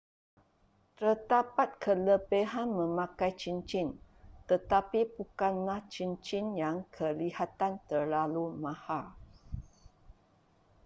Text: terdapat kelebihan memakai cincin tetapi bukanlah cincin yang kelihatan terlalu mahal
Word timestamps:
terdapat 0.99 1.69
kelebihan 1.83 2.65
memakai 2.79 3.31
cincin 3.41 3.87
tetapi 4.49 4.99
bukanlah 5.15 5.79
cincin 5.93 6.45
yang 6.63 6.77
kelihatan 6.95 7.73
terlalu 7.89 8.45
mahal 8.63 9.05